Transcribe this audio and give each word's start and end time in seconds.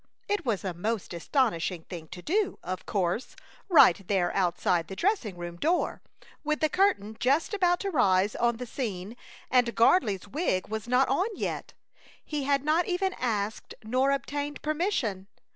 It 0.27 0.43
was 0.47 0.63
a 0.63 0.73
most 0.73 1.13
astonishing 1.13 1.83
thing 1.83 2.07
to 2.07 2.23
do, 2.23 2.57
of 2.63 2.87
course, 2.87 3.35
right 3.69 4.01
there 4.07 4.35
outside 4.35 4.87
the 4.87 4.95
dressing 4.95 5.37
room 5.37 5.57
door, 5.57 6.01
with 6.43 6.59
the 6.59 6.69
curtain 6.69 7.15
just 7.19 7.53
about 7.53 7.79
to 7.81 7.91
rise 7.91 8.35
on 8.35 8.57
the 8.57 8.65
scene 8.65 9.15
and 9.51 9.75
Gardley's 9.75 10.27
wig 10.27 10.67
was 10.69 10.87
not 10.87 11.07
on 11.07 11.27
yet. 11.35 11.73
He 12.25 12.45
had 12.45 12.63
not 12.63 12.87
even 12.87 13.13
asked 13.19 13.75
nor 13.83 14.09
obtained 14.09 14.63
permission. 14.63 15.27